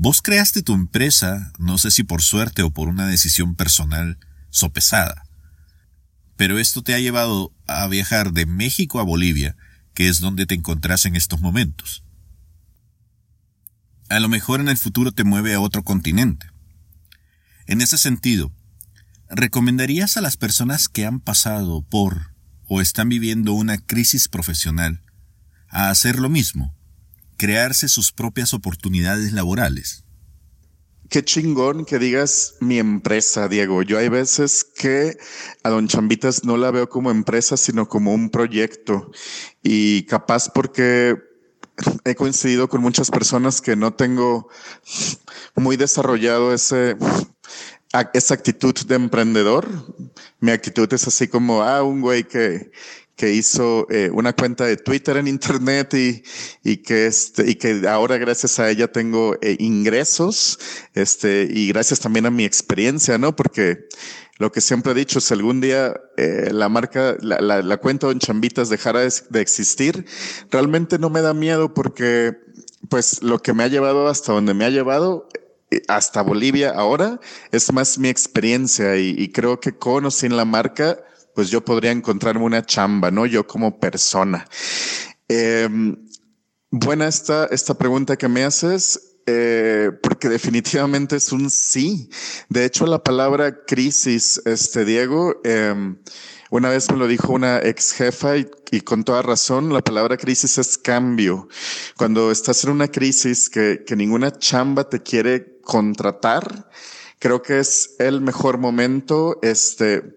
[0.00, 4.16] Vos creaste tu empresa, no sé si por suerte o por una decisión personal
[4.48, 5.24] sopesada.
[6.36, 9.56] Pero esto te ha llevado a viajar de México a Bolivia,
[9.94, 12.04] que es donde te encontrás en estos momentos.
[14.08, 16.46] A lo mejor en el futuro te mueve a otro continente.
[17.66, 18.52] En ese sentido,
[19.28, 22.34] ¿recomendarías a las personas que han pasado por
[22.68, 25.02] o están viviendo una crisis profesional
[25.68, 26.77] a hacer lo mismo?
[27.38, 30.04] Crearse sus propias oportunidades laborales.
[31.08, 33.80] Qué chingón que digas mi empresa, Diego.
[33.80, 35.16] Yo hay veces que
[35.62, 39.10] a Don Chambitas no la veo como empresa, sino como un proyecto.
[39.62, 41.16] Y capaz porque
[42.04, 44.50] he coincidido con muchas personas que no tengo
[45.54, 46.96] muy desarrollado ese,
[48.12, 49.66] esa actitud de emprendedor.
[50.40, 52.70] Mi actitud es así como, ah, un güey que,
[53.18, 56.22] que hizo eh, una cuenta de Twitter en Internet y,
[56.62, 60.60] y, que, este, y que ahora gracias a ella tengo eh, ingresos
[60.94, 63.34] este, y gracias también a mi experiencia, ¿no?
[63.34, 63.88] Porque
[64.38, 68.06] lo que siempre he dicho, si algún día eh, la marca, la, la, la, cuenta
[68.06, 70.06] de Chambitas dejara de, de existir,
[70.52, 72.38] realmente no me da miedo porque
[72.88, 75.28] pues lo que me ha llevado hasta donde me ha llevado
[75.88, 77.18] hasta Bolivia ahora
[77.50, 81.00] es más mi experiencia y, y creo que con o sin la marca
[81.38, 83.24] pues yo podría encontrarme una chamba, ¿no?
[83.24, 84.44] Yo como persona.
[85.28, 85.68] Eh,
[86.68, 89.14] buena esta, esta pregunta que me haces.
[89.24, 92.10] Eh, porque definitivamente es un sí.
[92.48, 95.94] De hecho, la palabra crisis, este Diego, eh,
[96.50, 100.16] una vez me lo dijo una ex jefa y, y, con toda razón, la palabra
[100.16, 101.46] crisis es cambio.
[101.96, 106.68] Cuando estás en una crisis que, que ninguna chamba te quiere contratar,
[107.20, 110.16] creo que es el mejor momento, este,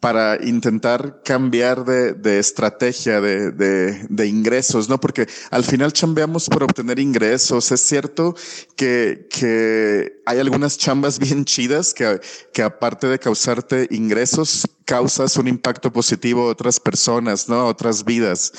[0.00, 4.98] para intentar cambiar de, de estrategia de, de, de, ingresos, ¿no?
[4.98, 7.70] Porque al final chambeamos por obtener ingresos.
[7.70, 8.34] Es cierto
[8.76, 12.18] que, que hay algunas chambas bien chidas que,
[12.54, 17.56] que aparte de causarte ingresos, causas un impacto positivo a otras personas, ¿no?
[17.56, 18.52] A otras vidas.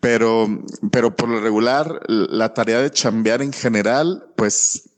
[0.00, 0.48] Pero,
[0.90, 4.89] pero por lo regular, la tarea de chambear en general, pues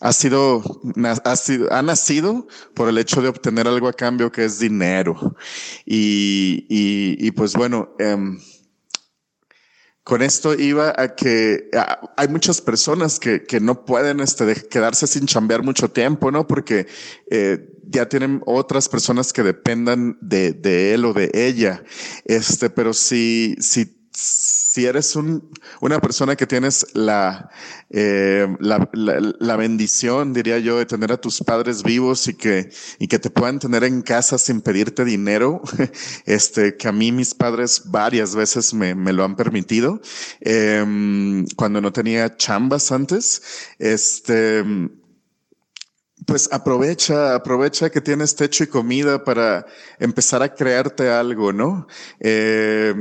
[0.00, 0.62] ha sido,
[1.24, 5.36] ha sido, ha nacido por el hecho de obtener algo a cambio que es dinero.
[5.84, 8.16] Y, y, y pues bueno, eh,
[10.02, 11.70] con esto iba a que
[12.16, 16.46] hay muchas personas que, que no pueden este, quedarse sin chambear mucho tiempo, ¿no?
[16.46, 16.86] Porque
[17.30, 21.84] eh, ya tienen otras personas que dependan de, de él o de ella.
[22.24, 27.50] Este, pero si, si si eres un, una persona que tienes la,
[27.90, 33.08] eh, la, la, bendición, diría yo, de tener a tus padres vivos y que, y
[33.08, 35.62] que te puedan tener en casa sin pedirte dinero,
[36.24, 40.00] este, que a mí mis padres varias veces me, me lo han permitido,
[40.40, 43.42] eh, cuando no tenía chambas antes,
[43.78, 44.64] este,
[46.26, 49.66] pues aprovecha, aprovecha que tienes techo y comida para
[49.98, 51.86] empezar a crearte algo, ¿no?
[52.20, 52.94] Eh,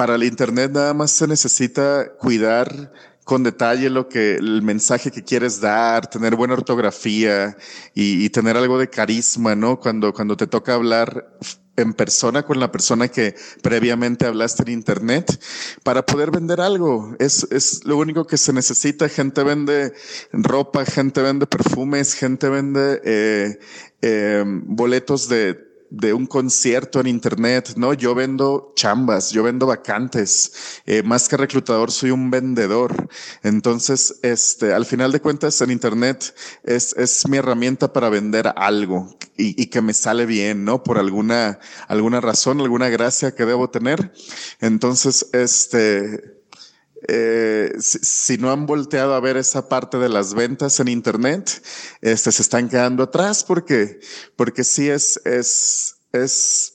[0.00, 2.90] para el Internet nada más se necesita cuidar
[3.22, 7.54] con detalle lo que el mensaje que quieres dar, tener buena ortografía
[7.94, 9.78] y, tener algo de carisma, ¿no?
[9.78, 11.36] Cuando, cuando te toca hablar
[11.76, 15.38] en persona con la persona que previamente hablaste en internet
[15.82, 17.14] para poder vender algo.
[17.18, 19.06] Es, es lo único que se necesita.
[19.06, 19.92] Gente vende
[20.32, 23.58] ropa, gente vende perfumes, gente vende eh,
[24.00, 27.92] eh, boletos de de un concierto en internet, ¿no?
[27.94, 30.82] Yo vendo chambas, yo vendo vacantes.
[30.86, 33.08] Eh, más que reclutador, soy un vendedor.
[33.42, 39.16] Entonces, este, al final de cuentas, en internet es, es mi herramienta para vender algo
[39.36, 40.82] y, y que me sale bien, ¿no?
[40.82, 44.12] Por alguna, alguna razón, alguna gracia que debo tener.
[44.60, 46.39] Entonces, este,
[47.08, 51.62] eh, si, si, no han volteado a ver esa parte de las ventas en Internet,
[52.00, 54.00] este, se están quedando atrás porque,
[54.36, 56.74] porque sí es, es, es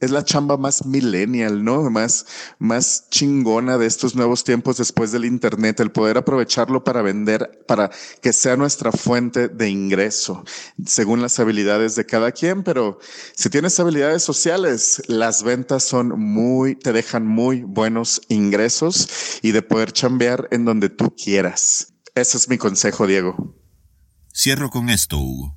[0.00, 1.90] es la chamba más millennial, ¿no?
[1.90, 2.26] Más,
[2.58, 7.90] más chingona de estos nuevos tiempos después del Internet, el poder aprovecharlo para vender, para
[8.22, 10.44] que sea nuestra fuente de ingreso,
[10.86, 12.62] según las habilidades de cada quien.
[12.62, 12.98] Pero
[13.34, 19.62] si tienes habilidades sociales, las ventas son muy, te dejan muy buenos ingresos y de
[19.62, 21.94] poder chambear en donde tú quieras.
[22.14, 23.56] Ese es mi consejo, Diego.
[24.32, 25.56] Cierro con esto, Hugo.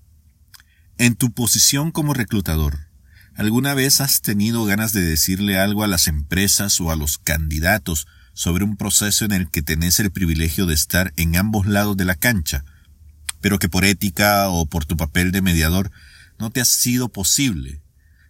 [0.97, 2.90] En tu posición como reclutador,
[3.36, 8.08] ¿Alguna vez has tenido ganas de decirle algo a las empresas o a los candidatos
[8.34, 12.06] sobre un proceso en el que tenés el privilegio de estar en ambos lados de
[12.06, 12.65] la cancha,
[13.39, 15.91] pero que por ética o por tu papel de mediador
[16.39, 17.82] no te ha sido posible,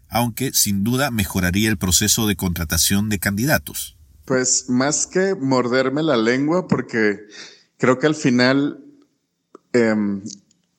[0.07, 3.97] aunque sin duda mejoraría el proceso de contratación de candidatos?
[4.25, 7.27] Pues más que morderme la lengua, porque
[7.77, 8.83] creo que al final,
[9.73, 9.95] eh,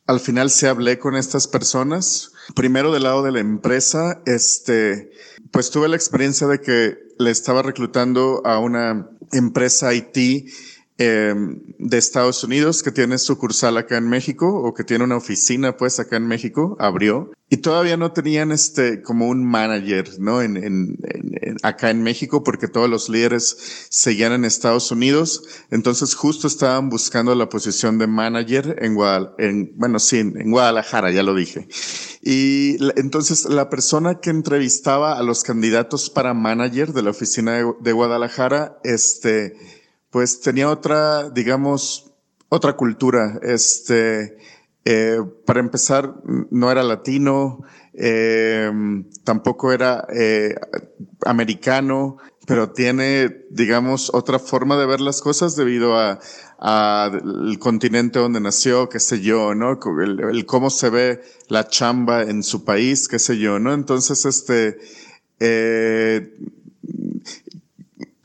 [0.07, 5.11] al final se hablé con estas personas, Primero del lado de la empresa, este,
[5.51, 10.49] pues tuve la experiencia de que le estaba reclutando a una empresa IT
[11.05, 11.35] eh,
[11.79, 15.99] de Estados Unidos que tiene sucursal acá en México o que tiene una oficina pues
[15.99, 20.41] acá en México, abrió y todavía no tenían este como un manager, ¿no?
[20.41, 26.15] En, en, en, acá en México porque todos los líderes seguían en Estados Unidos, entonces
[26.15, 31.25] justo estaban buscando la posición de manager en Guadalajara, en, bueno, sí, en Guadalajara, ya
[31.25, 31.67] lo dije.
[32.23, 37.73] Y entonces la persona que entrevistaba a los candidatos para manager de la oficina de,
[37.81, 39.57] de Guadalajara, este,
[40.13, 42.13] pues tenía otra, digamos,
[42.51, 43.41] otra cultura.
[43.43, 44.37] Este,
[44.85, 46.15] eh, para empezar,
[46.51, 48.71] no era latino, eh,
[49.25, 50.55] tampoco era eh,
[51.25, 56.21] americano, pero tiene, digamos, otra forma de ver las cosas debido a,
[56.59, 59.79] a el continente donde nació, qué sé yo, ¿no?
[60.03, 63.73] El, el, cómo se ve la chamba en su país, qué sé yo, ¿no?
[63.73, 64.79] Entonces, este,
[65.41, 66.35] eh,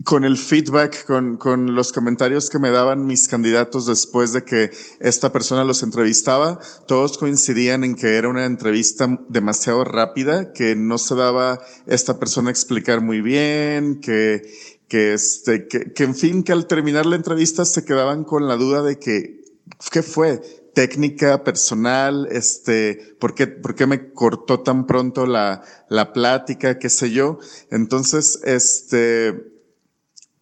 [0.07, 4.71] con el feedback, con, con, los comentarios que me daban mis candidatos después de que
[5.01, 10.97] esta persona los entrevistaba, todos coincidían en que era una entrevista demasiado rápida, que no
[10.97, 14.49] se daba esta persona a explicar muy bien, que,
[14.87, 18.55] que este, que, que en fin, que al terminar la entrevista se quedaban con la
[18.55, 19.43] duda de que,
[19.91, 20.41] ¿qué fue?
[20.73, 26.87] técnica personal, este, ¿por qué, por qué me cortó tan pronto la, la plática, qué
[26.87, 27.39] sé yo?
[27.71, 29.56] Entonces, este,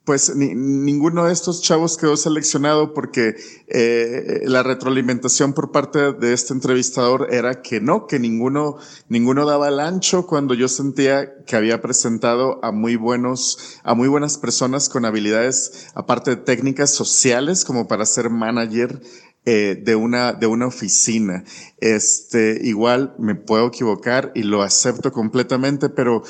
[0.06, 3.36] pues ninguno de estos chavos quedó seleccionado porque
[3.68, 8.78] eh, la retroalimentación por parte de este entrevistador era que no, que ninguno,
[9.10, 14.08] ninguno daba el ancho cuando yo sentía que había presentado a muy buenos, a muy
[14.08, 19.02] buenas personas con habilidades, aparte de técnicas sociales, como para ser manager
[19.46, 21.44] eh, de una, de una oficina.
[21.80, 26.22] Este, igual me puedo equivocar y lo acepto completamente, pero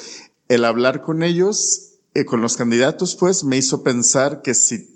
[0.47, 4.95] el hablar con ellos eh, con los candidatos, pues me hizo pensar que si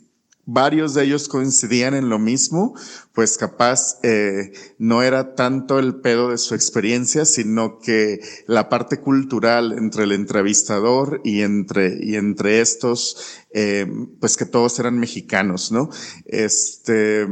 [0.52, 2.74] varios de ellos coincidían en lo mismo,
[3.14, 9.00] pues capaz eh, no era tanto el pedo de su experiencia, sino que la parte
[9.00, 13.18] cultural entre el entrevistador y entre, y entre estos,
[13.54, 13.86] eh,
[14.20, 15.92] pues que todos eran mexicanos, ¿no?
[16.26, 17.28] Este,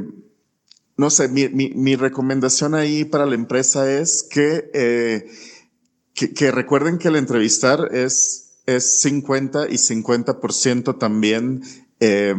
[0.95, 5.27] no sé, mi, mi, mi recomendación ahí para la empresa es que, eh,
[6.13, 11.63] que, que recuerden que el entrevistar es es 50 y 50% también
[11.99, 12.35] eh,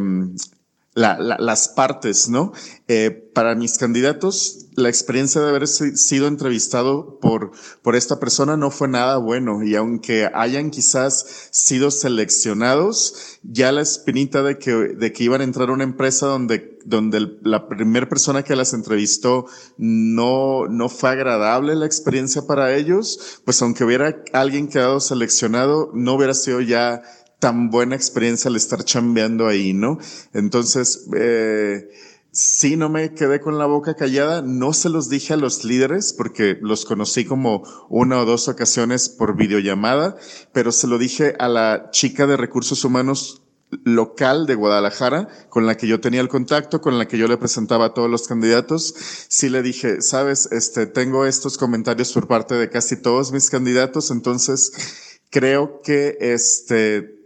[0.95, 2.53] las partes, ¿no?
[2.89, 8.71] Eh, para mis candidatos, la experiencia de haber sido entrevistado por, por esta persona no
[8.71, 15.13] fue nada bueno y aunque hayan quizás sido seleccionados, ya la espinita de que, de
[15.13, 19.47] que iban a entrar a una empresa donde, donde la primera persona que las entrevistó
[19.77, 26.15] no, no fue agradable la experiencia para ellos, pues aunque hubiera alguien quedado seleccionado, no
[26.15, 27.03] hubiera sido ya
[27.39, 29.99] tan buena experiencia al estar chambeando ahí, ¿no?
[30.33, 31.89] Entonces, eh,
[32.33, 36.13] sí, no me quedé con la boca callada, no se los dije a los líderes
[36.13, 40.17] porque los conocí como una o dos ocasiones por videollamada,
[40.53, 43.43] pero se lo dije a la chica de recursos humanos
[43.85, 47.37] local de Guadalajara, con la que yo tenía el contacto, con la que yo le
[47.37, 48.95] presentaba a todos los candidatos,
[49.29, 54.11] sí le dije, sabes, este, tengo estos comentarios por parte de casi todos mis candidatos,
[54.11, 54.73] entonces
[55.31, 57.17] creo que este,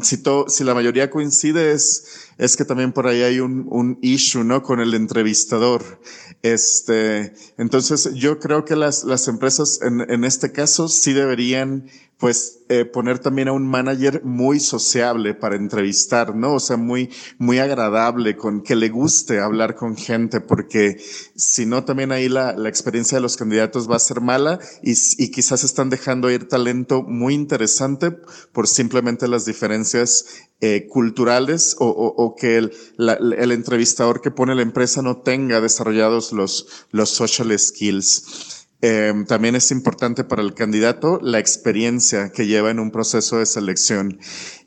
[0.00, 3.98] si, to, si la mayoría coincide es, es que también por ahí hay un, un
[4.02, 4.64] issue, ¿no?
[4.64, 6.00] Con el entrevistador.
[6.42, 11.88] Este, entonces yo creo que las, las empresas en, en este caso sí deberían
[12.22, 16.54] pues eh, poner también a un manager muy sociable para entrevistar, ¿no?
[16.54, 21.02] O sea, muy, muy agradable, con que le guste hablar con gente, porque
[21.34, 24.92] si no, también ahí la, la experiencia de los candidatos va a ser mala y,
[24.92, 28.12] y quizás están dejando ir talento muy interesante
[28.52, 30.26] por simplemente las diferencias
[30.60, 35.18] eh, culturales o, o, o que el, la, el, entrevistador que pone la empresa no
[35.18, 38.66] tenga desarrollados los, los social skills.
[38.80, 43.46] Eh, también es importante para el candidato la experiencia que lleva en un proceso de
[43.46, 44.18] selección.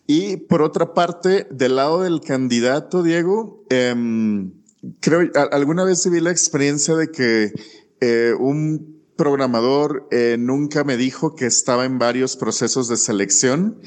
[0.07, 3.93] Y por otra parte, del lado del candidato, Diego, eh,
[4.99, 7.51] creo, alguna vez vi la experiencia de que
[8.01, 13.81] eh, un programador eh, nunca me dijo que estaba en varios procesos de selección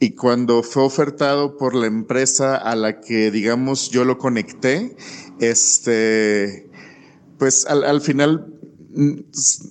[0.00, 4.96] y cuando fue ofertado por la empresa a la que, digamos, yo lo conecté,
[5.40, 6.70] este,
[7.38, 8.58] pues al, al final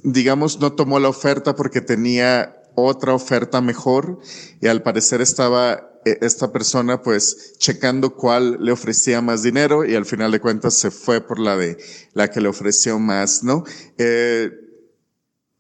[0.04, 4.20] digamos, no tomó la oferta porque tenía otra oferta mejor
[4.62, 9.96] y al parecer estaba eh, esta persona pues checando cuál le ofrecía más dinero y
[9.96, 11.78] al final de cuentas se fue por la de
[12.14, 13.64] la que le ofreció más, ¿no?
[13.98, 14.52] Eh,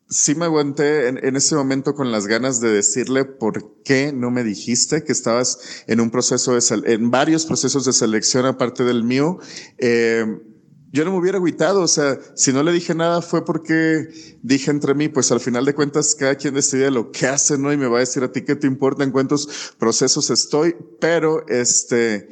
[0.10, 4.43] sí me aguanté en, ese momento con las ganas de decirle por qué no me
[4.43, 9.39] dijiste que estabas en un proceso de, en varios procesos de selección aparte del mío.
[9.78, 10.26] Eh,
[10.91, 14.08] yo no me hubiera agüitado, o sea, si no le dije nada fue porque
[14.41, 17.74] dije entre mí, pues al final de cuentas cada quien decide lo que hace, ¿no?
[17.74, 21.45] Y me va a decir a ti qué te importa en cuántos procesos estoy, pero
[21.47, 22.30] este,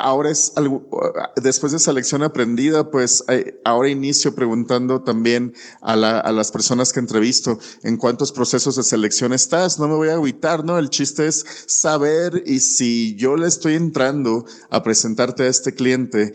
[0.00, 0.88] ahora es algo,
[1.36, 3.24] después de esa lección aprendida, pues
[3.64, 8.82] ahora inicio preguntando también a, la, a las personas que entrevisto en cuántos procesos de
[8.82, 10.78] selección estás, no me voy a agüitar, ¿no?
[10.78, 16.32] El chiste es saber y si yo le estoy entrando a presentarte a este cliente,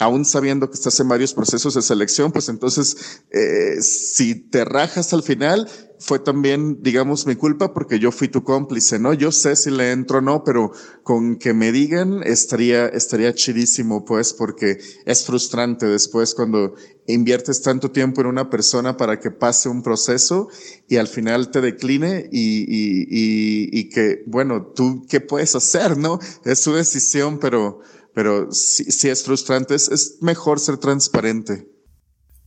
[0.00, 2.96] aún sabiendo que estás en varios procesos de selección, pues entonces,
[3.30, 8.42] eh, si te rajas al final, fue también, digamos, mi culpa porque yo fui tu
[8.42, 9.12] cómplice, ¿no?
[9.12, 10.72] Yo sé si le entro o no, pero
[11.02, 16.74] con que me digan estaría, estaría chidísimo, pues, porque es frustrante después cuando
[17.06, 20.48] inviertes tanto tiempo en una persona para que pase un proceso
[20.88, 25.98] y al final te decline y, y, y, y que, bueno, tú, ¿qué puedes hacer,
[25.98, 26.18] no?
[26.46, 27.80] Es su decisión, pero,
[28.14, 31.66] pero si, es frustrante, es, mejor ser transparente.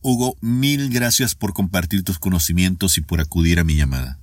[0.02, 4.20] Hugo, mil gracias por compartir tus conocimientos y por acudir a mi llamada.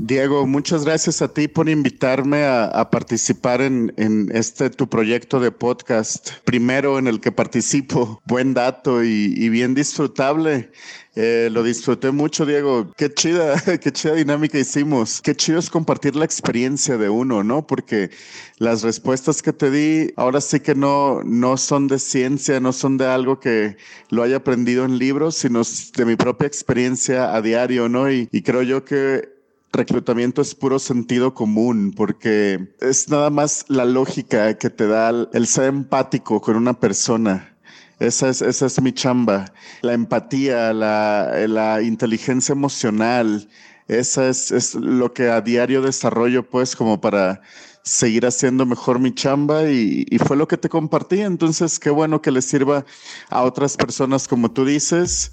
[0.00, 6.30] Diego, muchas gracias a ti por invitarme a, participar en, este tu proyecto de podcast.
[6.44, 10.70] Primero en el que participo, buen dato y, bien disfrutable.
[11.16, 12.92] Eh, lo disfruté mucho, Diego.
[12.96, 15.20] Qué chida, qué chida dinámica hicimos.
[15.20, 17.66] Qué chido es compartir la experiencia de uno, ¿no?
[17.66, 18.10] Porque
[18.58, 22.98] las respuestas que te di ahora sí que no, no son de ciencia, no son
[22.98, 23.76] de algo que
[24.10, 25.62] lo haya aprendido en libros, sino
[25.96, 28.08] de mi propia experiencia a diario, ¿no?
[28.08, 29.37] y creo yo que
[29.72, 35.46] reclutamiento es puro sentido común porque es nada más la lógica que te da el
[35.46, 37.54] ser empático con una persona.
[37.98, 39.52] Esa es, esa es mi chamba.
[39.82, 43.48] La empatía, la, la inteligencia emocional,
[43.88, 47.40] esa es, es, lo que a diario desarrollo pues como para
[47.82, 51.20] seguir haciendo mejor mi chamba y, y, fue lo que te compartí.
[51.22, 52.84] Entonces, qué bueno que le sirva
[53.30, 55.32] a otras personas como tú dices.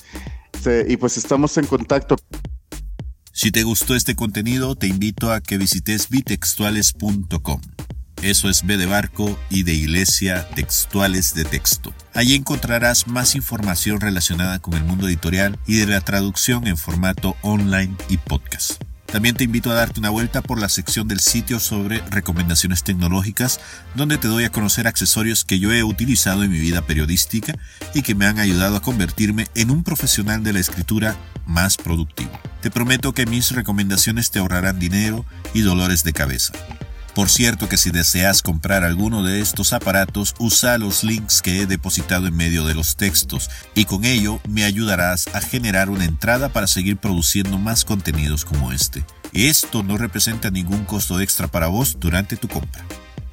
[0.88, 2.15] y pues estamos en contacto.
[3.38, 7.59] Si te gustó este contenido, te invito a que visites bitextuales.com.
[8.21, 11.93] Eso es B de barco y de iglesia textuales de texto.
[12.13, 17.36] Allí encontrarás más información relacionada con el mundo editorial y de la traducción en formato
[17.41, 18.81] online y podcast.
[19.05, 23.59] También te invito a darte una vuelta por la sección del sitio sobre recomendaciones tecnológicas,
[23.95, 27.53] donde te doy a conocer accesorios que yo he utilizado en mi vida periodística
[27.93, 32.32] y que me han ayudado a convertirme en un profesional de la escritura más productivo.
[32.62, 36.54] Te prometo que mis recomendaciones te ahorrarán dinero y dolores de cabeza.
[37.16, 41.66] Por cierto que si deseas comprar alguno de estos aparatos, usa los links que he
[41.66, 46.50] depositado en medio de los textos y con ello me ayudarás a generar una entrada
[46.50, 49.06] para seguir produciendo más contenidos como este.
[49.32, 52.84] Esto no representa ningún costo extra para vos durante tu compra.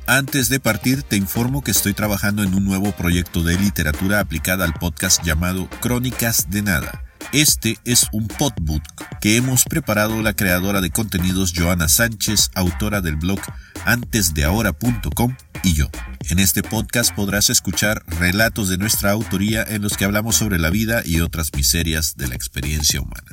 [0.06, 4.64] Antes de partir, te informo que estoy trabajando en un nuevo proyecto de literatura aplicada
[4.64, 7.02] al podcast llamado Crónicas de Nada
[7.32, 8.82] este es un podbook
[9.20, 13.40] que hemos preparado la creadora de contenidos Joana Sánchez, autora del blog
[13.84, 15.88] antesdeahora.com y yo.
[16.28, 20.70] En este podcast podrás escuchar relatos de nuestra autoría en los que hablamos sobre la
[20.70, 23.28] vida y otras miserias de la experiencia humana.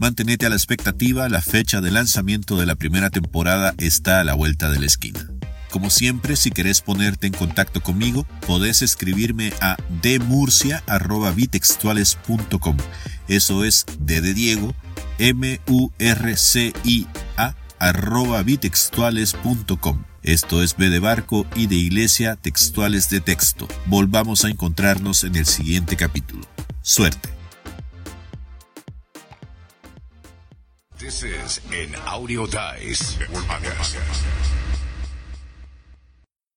[0.00, 4.34] Mantenete a la expectativa, la fecha de lanzamiento de la primera temporada está a la
[4.34, 5.28] vuelta de la esquina.
[5.70, 12.76] Como siempre, si querés ponerte en contacto conmigo, podés escribirme a demurcia.bitextuales.com.
[13.28, 14.74] Eso es D de Diego,
[15.18, 15.94] M-U-R-C-I-A,
[17.78, 20.02] arroba bitextuales.com.
[20.22, 23.66] Esto es B de Barco y de Iglesia Textuales de Texto.
[23.86, 26.46] Volvamos a encontrarnos en el siguiente capítulo.
[26.82, 27.30] Suerte.
[30.98, 33.16] This is an audio dice.